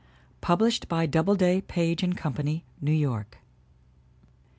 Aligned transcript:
Published 0.41 0.87
by 0.87 1.05
Doubleday, 1.05 1.61
Page 1.61 2.03
& 2.15 2.15
Company, 2.17 2.65
New 2.81 2.91
York. 2.91 3.37